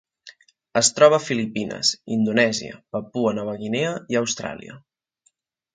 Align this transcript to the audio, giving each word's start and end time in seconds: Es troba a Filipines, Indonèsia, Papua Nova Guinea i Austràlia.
Es 0.79 0.87
troba 0.99 1.17
a 1.19 1.23
Filipines, 1.25 1.91
Indonèsia, 2.17 2.81
Papua 2.97 3.35
Nova 3.41 3.55
Guinea 3.65 3.95
i 4.17 4.21
Austràlia. 4.25 4.81